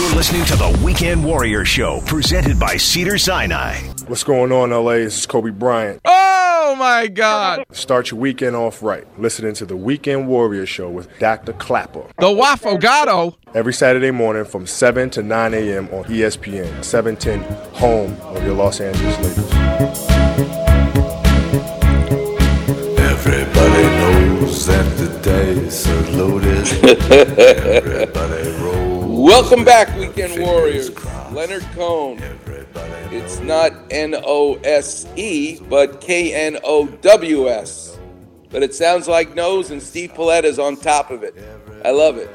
You're 0.00 0.14
listening 0.14 0.46
to 0.46 0.56
the 0.56 0.80
Weekend 0.82 1.22
Warrior 1.22 1.66
Show, 1.66 2.00
presented 2.06 2.58
by 2.58 2.78
Cedar 2.78 3.18
Sinai. 3.18 3.76
What's 4.06 4.24
going 4.24 4.50
on, 4.50 4.70
LA? 4.70 4.92
This 4.94 5.18
is 5.18 5.26
Kobe 5.26 5.50
Bryant. 5.50 6.00
Oh 6.06 6.74
my 6.78 7.06
God! 7.06 7.66
Start 7.70 8.10
your 8.10 8.18
weekend 8.18 8.56
off 8.56 8.82
right. 8.82 9.06
Listening 9.20 9.52
to 9.56 9.66
the 9.66 9.76
Weekend 9.76 10.26
Warrior 10.26 10.64
Show 10.64 10.88
with 10.88 11.06
Dr. 11.18 11.52
Klapper. 11.52 12.02
The 12.18 12.28
Wafogato. 12.28 13.36
Every 13.52 13.74
Saturday 13.74 14.10
morning 14.10 14.46
from 14.46 14.66
7 14.66 15.10
to 15.10 15.22
9 15.22 15.52
a.m. 15.52 15.84
on 15.88 16.04
ESPN, 16.04 16.82
710, 16.82 17.42
home 17.74 18.16
of 18.34 18.42
your 18.42 18.54
Los 18.54 18.80
Angeles 18.80 19.18
Lakers. 19.18 19.52
Everybody 22.98 23.82
knows 23.82 24.64
that 24.64 24.96
the 24.96 25.08
dice 25.22 25.86
are 25.86 26.10
loaded. 26.12 26.66
Welcome 29.30 29.64
back, 29.64 29.96
Weekend 29.96 30.42
Warriors. 30.42 30.90
Leonard 31.30 31.62
Cohen. 31.76 32.20
It's 33.12 33.38
not 33.38 33.72
N 33.92 34.16
O 34.26 34.54
S 34.64 35.06
E, 35.14 35.60
but 35.68 36.00
K 36.00 36.34
N 36.34 36.58
O 36.64 36.88
W 36.88 37.48
S. 37.48 37.96
But 38.50 38.64
it 38.64 38.74
sounds 38.74 39.06
like 39.06 39.36
nose, 39.36 39.70
and 39.70 39.80
Steve 39.80 40.14
Paulette 40.14 40.44
is 40.44 40.58
on 40.58 40.74
top 40.74 41.12
of 41.12 41.22
it. 41.22 41.36
I 41.84 41.92
love 41.92 42.16
it. 42.16 42.28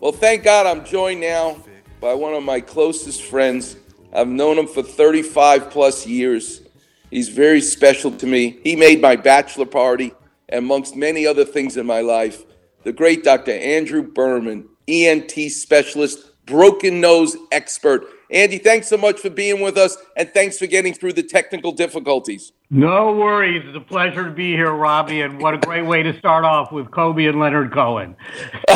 Well, 0.00 0.10
thank 0.10 0.42
God 0.42 0.64
I'm 0.64 0.86
joined 0.86 1.20
now 1.20 1.62
by 2.00 2.14
one 2.14 2.32
of 2.32 2.42
my 2.42 2.62
closest 2.62 3.24
friends. 3.24 3.76
I've 4.10 4.26
known 4.26 4.56
him 4.56 4.68
for 4.68 4.82
35 4.82 5.68
plus 5.68 6.06
years. 6.06 6.62
He's 7.10 7.28
very 7.28 7.60
special 7.60 8.10
to 8.10 8.26
me. 8.26 8.58
He 8.64 8.74
made 8.74 9.02
my 9.02 9.16
bachelor 9.16 9.66
party, 9.66 10.14
amongst 10.50 10.96
many 10.96 11.26
other 11.26 11.44
things 11.44 11.76
in 11.76 11.84
my 11.84 12.00
life. 12.00 12.42
The 12.84 12.92
great 12.94 13.22
Dr. 13.22 13.52
Andrew 13.52 14.02
Berman, 14.02 14.70
ENT 14.88 15.32
specialist, 15.50 16.18
broken 16.46 17.00
nose 17.00 17.36
expert. 17.50 18.04
Andy, 18.30 18.58
thanks 18.58 18.88
so 18.88 18.96
much 18.96 19.20
for 19.20 19.30
being 19.30 19.60
with 19.60 19.76
us, 19.76 19.96
and 20.16 20.28
thanks 20.30 20.58
for 20.58 20.66
getting 20.66 20.94
through 20.94 21.12
the 21.12 21.22
technical 21.22 21.72
difficulties. 21.72 22.52
No 22.70 23.12
worries. 23.12 23.62
It's 23.66 23.76
a 23.76 23.80
pleasure 23.80 24.24
to 24.24 24.30
be 24.30 24.52
here, 24.52 24.72
Robbie, 24.72 25.20
and 25.20 25.40
what 25.40 25.54
a 25.54 25.58
great 25.58 25.84
way 25.84 26.02
to 26.02 26.18
start 26.18 26.44
off 26.44 26.72
with 26.72 26.90
Kobe 26.90 27.26
and 27.26 27.38
Leonard 27.38 27.72
Cohen. 27.72 28.16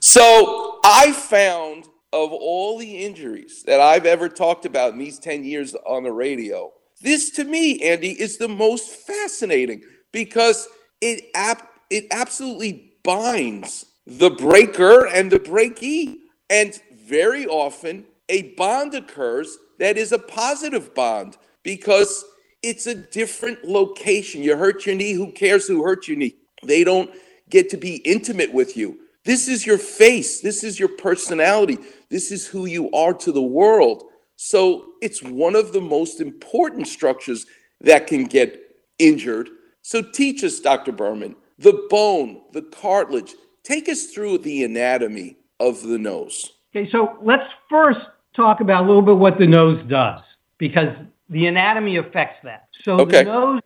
So 0.00 0.78
I 0.84 1.12
found 1.12 1.84
of 2.12 2.32
all 2.32 2.78
the 2.78 3.04
injuries 3.04 3.62
that 3.66 3.80
I've 3.80 4.06
ever 4.06 4.28
talked 4.28 4.64
about 4.64 4.92
in 4.92 4.98
these 4.98 5.18
10 5.18 5.44
years 5.44 5.74
on 5.86 6.04
the 6.04 6.12
radio, 6.12 6.72
this 7.02 7.30
to 7.32 7.44
me, 7.44 7.82
Andy, 7.82 8.12
is 8.12 8.38
the 8.38 8.48
most 8.48 8.88
fascinating 8.88 9.82
because 10.12 10.68
it 11.00 11.24
ap- 11.34 11.68
it 11.90 12.06
absolutely 12.10 12.92
binds 13.02 13.86
the 14.06 14.30
breaker 14.30 15.06
and 15.06 15.30
the 15.30 15.40
breakee. 15.40 16.16
And 16.48 16.78
very 17.06 17.46
often 17.46 18.04
a 18.28 18.54
bond 18.54 18.94
occurs 18.94 19.58
that 19.78 19.96
is 19.96 20.12
a 20.12 20.18
positive 20.18 20.94
bond 20.94 21.36
because 21.62 22.24
it's 22.62 22.86
a 22.86 22.94
different 22.94 23.64
location. 23.64 24.42
You 24.42 24.56
hurt 24.56 24.86
your 24.86 24.94
knee, 24.94 25.12
who 25.12 25.32
cares 25.32 25.66
who 25.66 25.82
hurt 25.84 26.08
your 26.08 26.16
knee? 26.16 26.36
They 26.62 26.84
don't 26.84 27.10
get 27.48 27.70
to 27.70 27.76
be 27.76 27.96
intimate 27.96 28.52
with 28.52 28.76
you. 28.76 28.98
This 29.24 29.48
is 29.48 29.66
your 29.66 29.78
face. 29.78 30.40
This 30.40 30.64
is 30.64 30.78
your 30.78 30.88
personality. 30.88 31.78
This 32.10 32.30
is 32.30 32.46
who 32.46 32.66
you 32.66 32.90
are 32.92 33.12
to 33.14 33.32
the 33.32 33.42
world. 33.42 34.04
So 34.36 34.92
it's 35.02 35.22
one 35.22 35.56
of 35.56 35.72
the 35.72 35.80
most 35.80 36.20
important 36.20 36.86
structures 36.86 37.46
that 37.80 38.06
can 38.06 38.24
get 38.24 38.60
injured. 38.98 39.48
So 39.82 40.02
teach 40.02 40.44
us, 40.44 40.60
Dr. 40.60 40.92
Berman, 40.92 41.36
the 41.58 41.86
bone, 41.90 42.42
the 42.52 42.62
cartilage. 42.62 43.34
Take 43.62 43.88
us 43.88 44.06
through 44.06 44.38
the 44.38 44.64
anatomy 44.64 45.36
of 45.58 45.82
the 45.82 45.98
nose. 45.98 46.52
Okay, 46.74 46.88
so 46.90 47.18
let's 47.22 47.48
first 47.68 48.00
talk 48.34 48.60
about 48.60 48.84
a 48.84 48.86
little 48.86 49.02
bit 49.02 49.16
what 49.16 49.38
the 49.38 49.46
nose 49.46 49.82
does, 49.88 50.20
because 50.58 50.94
the 51.30 51.46
anatomy 51.46 51.96
affects 51.96 52.38
that. 52.44 52.68
So 52.84 53.00
Okay. 53.00 53.24
the 53.24 53.30
nose, 53.30 53.60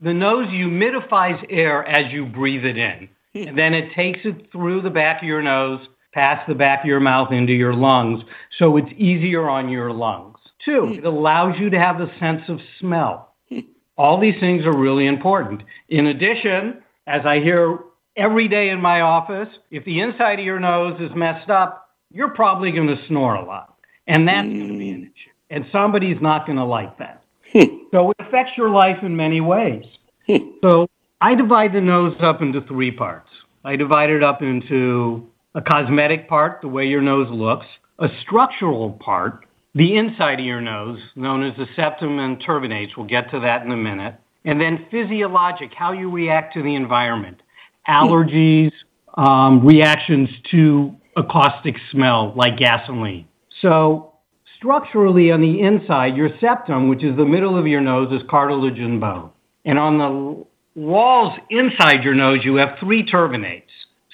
the 0.00 0.14
nose 0.14 0.46
humidifies 0.46 1.44
air 1.50 1.84
as 1.86 2.12
you 2.12 2.24
breathe 2.24 2.64
it 2.64 2.78
in, 2.78 3.08
hmm. 3.34 3.48
and 3.48 3.58
then 3.58 3.74
it 3.74 3.92
takes 3.92 4.20
it 4.24 4.50
through 4.52 4.82
the 4.82 4.90
back 4.90 5.22
of 5.22 5.28
your 5.28 5.42
nose, 5.42 5.80
past 6.12 6.46
the 6.46 6.54
back 6.54 6.80
of 6.80 6.86
your 6.86 7.00
mouth 7.00 7.32
into 7.32 7.52
your 7.52 7.74
lungs, 7.74 8.22
so 8.58 8.76
it's 8.76 8.92
easier 8.96 9.48
on 9.48 9.68
your 9.68 9.92
lungs. 9.92 10.38
Two, 10.64 10.86
hmm. 10.86 10.92
it 10.92 11.04
allows 11.04 11.58
you 11.58 11.68
to 11.68 11.78
have 11.78 12.00
a 12.00 12.10
sense 12.18 12.48
of 12.48 12.60
smell. 12.78 13.34
Hmm. 13.48 13.60
All 13.98 14.20
these 14.20 14.38
things 14.40 14.64
are 14.64 14.76
really 14.76 15.06
important. 15.06 15.62
In 15.88 16.06
addition, 16.06 16.81
as 17.06 17.22
I 17.24 17.40
hear 17.40 17.78
every 18.16 18.48
day 18.48 18.70
in 18.70 18.80
my 18.80 19.00
office, 19.00 19.48
if 19.70 19.84
the 19.84 20.00
inside 20.00 20.38
of 20.38 20.44
your 20.44 20.60
nose 20.60 21.00
is 21.00 21.10
messed 21.14 21.50
up, 21.50 21.88
you're 22.12 22.30
probably 22.30 22.72
going 22.72 22.88
to 22.88 22.98
snore 23.08 23.34
a 23.34 23.44
lot. 23.44 23.76
And 24.06 24.26
that's 24.26 24.46
going 24.46 24.68
to 24.68 24.78
be 24.78 24.90
an 24.90 25.02
issue. 25.02 25.30
And 25.50 25.66
somebody's 25.72 26.20
not 26.20 26.46
going 26.46 26.58
to 26.58 26.64
like 26.64 26.98
that. 26.98 27.22
so 27.52 28.10
it 28.10 28.16
affects 28.18 28.52
your 28.56 28.70
life 28.70 28.98
in 29.02 29.16
many 29.16 29.40
ways. 29.40 29.84
so 30.62 30.88
I 31.20 31.34
divide 31.34 31.72
the 31.72 31.80
nose 31.80 32.16
up 32.20 32.42
into 32.42 32.60
three 32.62 32.90
parts. 32.90 33.28
I 33.64 33.76
divide 33.76 34.10
it 34.10 34.22
up 34.22 34.42
into 34.42 35.28
a 35.54 35.60
cosmetic 35.60 36.28
part, 36.28 36.60
the 36.62 36.68
way 36.68 36.86
your 36.86 37.02
nose 37.02 37.28
looks, 37.30 37.66
a 37.98 38.08
structural 38.22 38.92
part, 38.92 39.46
the 39.74 39.96
inside 39.96 40.40
of 40.40 40.46
your 40.46 40.60
nose, 40.60 40.98
known 41.14 41.42
as 41.42 41.56
the 41.56 41.66
septum 41.76 42.18
and 42.18 42.42
turbinates. 42.42 42.96
We'll 42.96 43.06
get 43.06 43.30
to 43.30 43.40
that 43.40 43.64
in 43.64 43.70
a 43.70 43.76
minute. 43.76 44.16
And 44.44 44.60
then 44.60 44.86
physiologic, 44.90 45.72
how 45.74 45.92
you 45.92 46.10
react 46.10 46.54
to 46.54 46.62
the 46.62 46.74
environment, 46.74 47.40
allergies, 47.88 48.72
um, 49.14 49.64
reactions 49.64 50.28
to 50.50 50.94
a 51.16 51.22
caustic 51.22 51.76
smell 51.90 52.32
like 52.34 52.56
gasoline. 52.56 53.26
So 53.60 54.14
structurally 54.56 55.30
on 55.30 55.40
the 55.40 55.60
inside, 55.60 56.16
your 56.16 56.30
septum, 56.40 56.88
which 56.88 57.04
is 57.04 57.16
the 57.16 57.24
middle 57.24 57.58
of 57.58 57.66
your 57.66 57.80
nose, 57.80 58.12
is 58.12 58.26
cartilage 58.28 58.78
and 58.78 59.00
bone. 59.00 59.30
And 59.64 59.78
on 59.78 59.98
the 59.98 60.80
walls 60.80 61.38
inside 61.50 62.02
your 62.02 62.14
nose, 62.14 62.40
you 62.44 62.56
have 62.56 62.78
three 62.80 63.04
turbinates, 63.04 63.62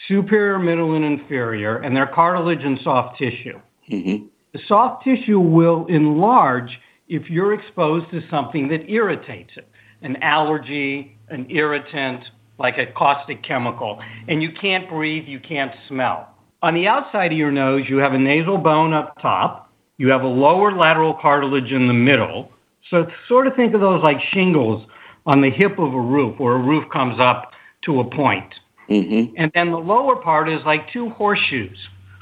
superior, 0.09 0.59
middle, 0.59 0.95
and 0.95 1.05
inferior, 1.05 1.79
and 1.79 1.97
they're 1.97 2.07
cartilage 2.07 2.63
and 2.63 2.79
soft 2.83 3.19
tissue. 3.19 3.61
The 4.53 4.61
soft 4.67 5.05
tissue 5.05 5.39
will 5.39 5.87
enlarge 5.87 6.79
if 7.09 7.31
you're 7.31 7.55
exposed 7.55 8.11
to 8.11 8.21
something 8.31 8.69
that 8.69 8.91
irritates 8.91 9.53
it, 9.57 9.69
an 10.03 10.17
allergy, 10.23 11.17
an 11.29 11.47
irritant, 11.51 12.25
like 12.59 12.79
a 12.79 12.87
caustic 12.87 13.43
chemical, 13.43 14.01
and 14.27 14.43
you 14.43 14.51
can't 14.53 14.89
breathe, 14.89 15.27
you 15.27 15.41
can't 15.41 15.73
smell. 15.87 16.29
On 16.63 16.75
the 16.75 16.89
outside 16.89 17.33
of 17.33 17.39
your 17.39 17.53
nose, 17.53 17.85
you 17.89 17.99
have 17.99 18.15
a 18.15 18.19
nasal 18.19 18.59
bone 18.59 18.93
up 18.93 19.21
top, 19.21 19.73
you 19.97 20.09
have 20.09 20.23
a 20.23 20.29
lower 20.29 20.77
lateral 20.77 21.15
cartilage 21.15 21.73
in 21.73 21.87
the 21.87 21.95
middle. 21.95 22.51
So 22.91 23.07
sort 23.29 23.47
of 23.47 23.55
think 23.55 23.75
of 23.75 23.81
those 23.81 24.03
like 24.03 24.21
shingles 24.33 24.87
on 25.27 25.41
the 25.41 25.51
hip 25.51 25.79
of 25.79 25.95
a 25.95 26.01
roof, 26.01 26.39
where 26.39 26.55
a 26.55 26.59
roof 26.59 26.89
comes 26.91 27.21
up 27.21 27.53
to 27.83 28.01
a 28.01 28.05
point. 28.05 28.55
Mm-hmm. 28.89 29.35
And 29.37 29.53
then 29.55 29.71
the 29.71 29.79
lower 29.79 30.17
part 30.17 30.49
is 30.49 30.61
like 30.65 30.91
two 30.93 31.11
horseshoes 31.11 31.77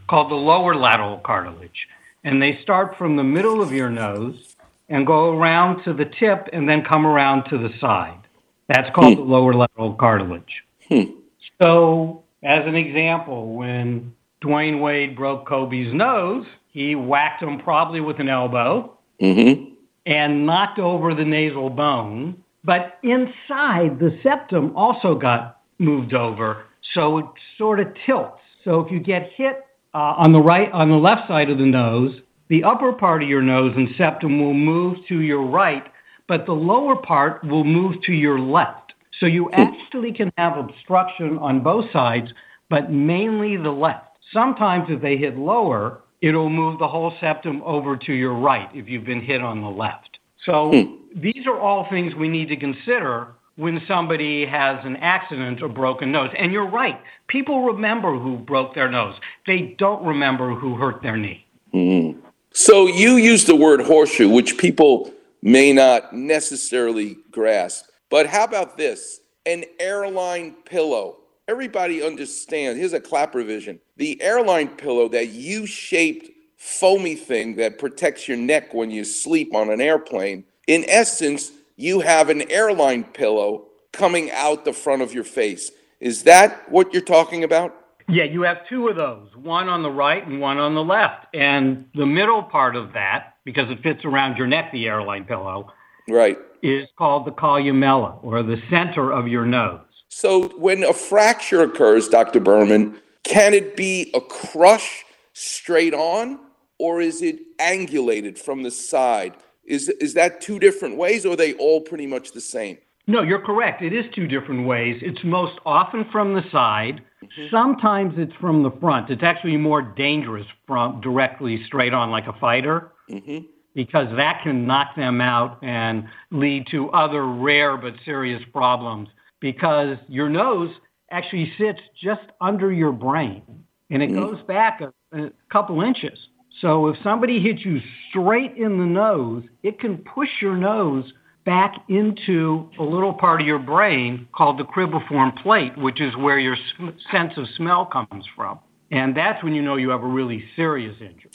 called 0.09 0.31
the 0.31 0.37
lower 0.37 0.75
lateral 0.75 1.19
cartilage. 1.19 1.87
And 2.25 2.43
they 2.43 2.59
start 2.63 2.97
from 2.99 3.17
the 3.17 3.25
middle 3.25 3.63
of 3.63 3.73
your 3.73 3.89
nose 3.89 4.56
and 4.89 5.07
go 5.07 5.37
around 5.37 5.83
to 5.85 5.93
the 5.93 6.05
tip 6.05 6.49
and 6.53 6.69
then 6.69 6.85
come 6.85 7.07
around 7.07 7.45
to 7.51 7.59
the 7.59 7.71
side. 7.81 8.21
That's 8.69 8.89
called 8.95 9.15
hmm. 9.15 9.21
the 9.21 9.27
lower 9.27 9.55
lateral 9.55 9.95
cartilage. 9.95 10.63
Hmm. 10.89 11.13
So, 11.61 12.25
as 12.43 12.67
an 12.67 12.75
example, 12.75 13.55
when 13.55 14.15
Dwyane 14.43 14.81
Wade 14.81 15.17
broke 15.17 15.47
Kobe's 15.47 15.93
nose, 15.93 16.47
he 16.69 16.95
whacked 16.95 17.43
him 17.43 17.59
probably 17.59 18.01
with 18.01 18.21
an 18.21 18.29
elbow 18.29 18.97
mm-hmm. 19.21 19.73
and 20.05 20.47
knocked 20.47 20.79
over 20.79 21.15
the 21.15 21.25
nasal 21.25 21.71
bone. 21.71 22.43
But 22.65 22.99
inside, 23.03 23.99
the 23.99 24.19
septum 24.23 24.77
also 24.77 25.15
got 25.15 25.61
moved 25.79 26.13
over, 26.13 26.65
so 26.95 27.19
it 27.19 27.27
sort 27.57 27.81
of 27.81 27.89
tilts. 28.05 28.41
So 28.65 28.81
if 28.81 28.91
you 28.91 28.99
get 28.99 29.31
hit 29.37 29.65
uh, 29.95 30.15
on 30.19 30.33
the 30.33 30.41
right, 30.41 30.71
on 30.73 30.91
the 30.91 30.97
left 30.97 31.29
side 31.29 31.49
of 31.49 31.59
the 31.59 31.65
nose, 31.65 32.21
the 32.49 32.65
upper 32.65 32.93
part 32.93 33.23
of 33.23 33.29
your 33.29 33.43
nose 33.43 33.75
and 33.77 33.89
septum 33.97 34.41
will 34.41 34.55
move 34.55 34.99
to 35.09 35.21
your 35.21 35.45
right, 35.45 35.85
but 36.29 36.47
the 36.47 36.53
lower 36.53 36.97
part 36.97 37.43
will 37.45 37.65
move 37.65 37.97
to 38.03 38.13
your 38.13 38.39
left. 38.39 38.95
So 39.21 39.27
you 39.27 39.51
hmm. 39.53 39.61
actually 39.61 40.13
can 40.13 40.33
have 40.39 40.57
obstruction 40.57 41.39
on 41.39 41.63
both 41.63 41.91
sides, 41.93 42.33
but 42.69 42.91
mainly 42.91 43.57
the 43.57 43.71
left. 43.71 44.09
Sometimes 44.33 44.87
if 44.89 45.01
they 45.01 45.17
hit 45.17 45.37
lower, 45.37 46.01
it'll 46.21 46.51
move 46.51 46.79
the 46.79 46.89
whole 46.89 47.13
septum 47.21 47.63
over 47.65 47.97
to 47.97 48.13
your 48.13 48.35
right 48.35 48.69
if 48.75 48.89
you've 48.89 49.05
been 49.05 49.23
hit 49.23 49.43
on 49.43 49.61
the 49.63 49.69
left. 49.69 50.19
So 50.45 50.71
hmm. 50.73 51.21
these 51.21 51.47
are 51.47 51.59
all 51.59 51.89
things 51.91 52.15
we 52.15 52.29
need 52.29 52.49
to 52.49 52.57
consider 52.57 53.29
when 53.57 53.81
somebody 53.89 54.45
has 54.45 54.79
an 54.85 54.97
accident 54.97 55.63
or 55.63 55.69
broken 55.69 56.13
nose. 56.13 56.31
And 56.39 56.53
you're 56.53 56.69
right. 56.69 57.01
People 57.27 57.65
remember 57.65 58.19
who 58.19 58.37
broke 58.37 58.75
their 58.75 58.91
nose. 58.91 59.15
They 59.47 59.75
don't 59.79 60.05
remember 60.05 60.55
who 60.55 60.77
hurt 60.77 61.03
their 61.03 61.17
knee. 61.17 61.45
Hmm. 61.73 62.21
So 62.59 62.87
you 62.87 63.17
use 63.19 63.45
the 63.45 63.55
word 63.55 63.83
horseshoe, 63.83 64.31
which 64.31 64.57
people 64.57 65.13
may 65.43 65.75
not 65.75 66.15
necessarily 66.15 67.19
grasp. 67.31 67.85
But 68.09 68.27
how 68.27 68.45
about 68.45 68.79
this? 68.79 69.21
An 69.45 69.67
airline 69.79 70.55
pillow. 70.65 71.19
everybody 71.49 72.03
understands. 72.03 72.79
Here's 72.79 72.93
a 72.93 73.01
Klapper 73.01 73.43
vision. 73.45 73.81
The 73.97 74.21
airline 74.23 74.69
pillow, 74.69 75.09
that 75.11 75.29
U-shaped 75.29 76.31
foamy 76.57 77.15
thing 77.15 77.57
that 77.57 77.79
protects 77.79 78.27
your 78.27 78.37
neck 78.37 78.75
when 78.75 78.91
you 78.91 79.05
sleep 79.05 79.55
on 79.55 79.71
an 79.71 79.81
airplane. 79.81 80.45
In 80.67 80.85
essence, 80.89 81.53
you 81.77 82.01
have 82.01 82.31
an 82.31 82.51
airline 82.51 83.05
pillow 83.05 83.67
coming 83.93 84.31
out 84.33 84.65
the 84.65 84.73
front 84.73 85.03
of 85.03 85.15
your 85.15 85.25
face. 85.25 85.71
Is 86.01 86.25
that 86.25 86.71
what 86.71 86.93
you're 86.93 87.03
talking 87.03 87.45
about? 87.45 87.75
Yeah, 88.09 88.25
you 88.25 88.43
have 88.43 88.59
two 88.69 88.89
of 88.89 88.97
those, 88.97 89.29
one 89.37 89.69
on 89.69 89.83
the 89.83 89.91
right 89.91 90.25
and 90.27 90.41
one 90.41 90.59
on 90.59 90.75
the 90.75 90.85
left. 90.85 91.27
And 91.35 91.87
the 91.95 92.07
middle 92.07 92.43
part 92.43 92.77
of 92.77 92.93
that, 92.93 93.35
because 93.45 93.71
it 93.71 93.83
fits 93.83 94.05
around 94.05 94.37
your 94.37 94.47
neck, 94.47 94.71
the 94.73 94.87
airline 94.87 95.25
pillow, 95.25 95.73
Right. 96.09 96.39
is 96.63 96.87
called 96.97 97.27
the 97.27 97.33
columella, 97.33 98.23
or 98.23 98.43
the 98.45 98.63
center 98.71 99.13
of 99.13 99.27
your 99.27 99.45
nose. 99.45 99.81
So 100.09 100.49
when 100.57 100.85
a 100.85 100.93
fracture 100.93 101.63
occurs, 101.63 102.09
Dr. 102.09 102.39
Berman, 102.39 103.01
can 103.25 103.53
it 103.55 103.77
be 103.77 104.13
a 104.15 104.21
crush 104.21 105.05
straight 105.33 105.93
on 105.93 106.39
or 106.79 107.01
is 107.01 107.23
it 107.23 107.59
angulated 107.59 108.39
from 108.39 108.63
the 108.63 108.71
side? 108.71 109.35
Is, 109.65 109.89
is 109.89 110.15
that 110.15 110.41
two 110.41 110.61
different 110.61 110.97
ways 110.97 111.27
or 111.27 111.33
are 111.33 111.37
they 111.37 111.55
all 111.55 111.81
pretty 111.81 112.07
much 112.07 112.33
the 112.33 112.41
same? 112.41 112.79
No, 113.09 113.23
you're 113.23 113.41
correct. 113.41 113.83
It 113.83 113.93
is 113.93 114.05
two 114.15 114.27
different 114.27 114.67
ways. 114.67 115.01
It's 115.01 115.23
most 115.23 115.59
often 115.65 116.07
from 116.11 116.35
the 116.35 116.43
side. 116.51 117.03
Mm-hmm. 117.23 117.47
Sometimes 117.51 118.15
it's 118.17 118.35
from 118.41 118.63
the 118.63 118.73
front. 118.81 119.11
It's 119.11 119.23
actually 119.23 119.57
more 119.57 119.81
dangerous 119.81 120.47
from 120.67 121.01
directly 121.01 121.63
straight 121.67 121.95
on 121.95 122.11
like 122.11 122.27
a 122.27 122.33
fighter 122.41 122.93
mm-hmm. 123.09 123.47
because 123.75 124.09
that 124.17 124.41
can 124.43 124.67
knock 124.67 124.97
them 124.97 125.21
out 125.21 125.59
and 125.63 126.09
lead 126.33 126.67
to 126.73 126.91
other 126.91 127.25
rare 127.27 127.77
but 127.77 127.95
serious 128.05 128.43
problems 128.53 129.09
because 129.41 129.97
your 130.09 130.29
nose 130.29 130.71
actually 131.13 131.53
sits 131.57 131.81
just 132.03 132.23
under 132.41 132.73
your 132.73 132.91
brain 132.91 133.43
and 133.91 134.03
it 134.03 134.11
mm-hmm. 134.11 134.19
goes 134.19 134.43
back 134.49 134.81
a, 134.81 134.93
a 135.17 135.31
couple 135.53 135.81
inches. 135.81 136.19
So 136.61 136.89
if 136.89 136.97
somebody 137.05 137.41
hits 137.41 137.65
you 137.65 137.81
straight 138.09 138.57
in 138.57 138.79
the 138.79 138.85
nose, 138.85 139.45
it 139.63 139.79
can 139.79 139.99
push 139.99 140.31
your 140.41 140.57
nose 140.57 141.05
back 141.47 141.77
into 141.89 142.69
a 142.79 142.83
little 142.83 143.15
part 143.15 143.41
of 143.41 143.47
your 143.47 143.61
brain 143.61 144.29
called 144.35 144.59
the 144.59 144.65
cribriform 144.65 145.41
plate, 145.43 145.79
which 145.79 146.01
is 146.01 146.15
where 146.17 146.39
your 146.39 146.57
sm- 146.77 146.89
sense 147.11 147.33
of 147.39 147.49
smell 147.57 147.87
comes 147.87 148.27
from. 148.35 148.59
And 148.91 149.17
that's 149.17 149.43
when 149.43 149.55
you 149.55 149.63
know 149.63 149.77
you 149.77 149.89
have 149.91 150.03
a 150.03 150.07
really 150.07 150.45
serious 150.57 150.97
injury. 151.01 151.31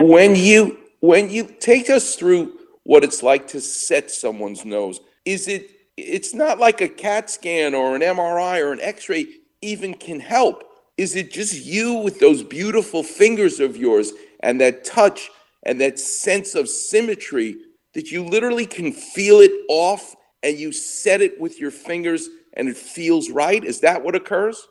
When 0.00 0.34
you 0.34 0.78
when 1.00 1.30
you 1.30 1.44
take 1.60 1.88
us 1.88 2.16
through 2.16 2.58
what 2.82 3.04
it's 3.04 3.22
like 3.22 3.46
to 3.48 3.60
set 3.60 4.10
someone's 4.10 4.64
nose, 4.64 5.00
is 5.24 5.46
it 5.46 5.70
it's 5.96 6.34
not 6.34 6.58
like 6.58 6.80
a 6.80 6.88
CAT 6.88 7.30
scan 7.30 7.74
or 7.74 7.94
an 7.94 8.02
MRI 8.02 8.60
or 8.60 8.72
an 8.72 8.80
X-ray 8.80 9.26
even 9.60 9.94
can 9.94 10.20
help. 10.20 10.64
Is 10.96 11.14
it 11.16 11.30
just 11.30 11.64
you 11.64 11.94
with 11.94 12.18
those 12.18 12.42
beautiful 12.42 13.02
fingers 13.02 13.60
of 13.60 13.76
yours 13.76 14.12
and 14.40 14.60
that 14.60 14.84
touch 14.84 15.30
and 15.62 15.80
that 15.80 15.98
sense 15.98 16.54
of 16.54 16.68
symmetry 16.68 17.56
that 17.94 18.10
you 18.10 18.24
literally 18.24 18.66
can 18.66 18.92
feel 18.92 19.40
it 19.40 19.52
off 19.68 20.14
and 20.42 20.58
you 20.58 20.72
set 20.72 21.20
it 21.20 21.40
with 21.40 21.58
your 21.58 21.70
fingers 21.70 22.28
and 22.54 22.68
it 22.68 22.76
feels 22.76 23.30
right? 23.30 23.64
Is 23.64 23.80
that 23.80 24.02
what 24.02 24.14
occurs? 24.14 24.66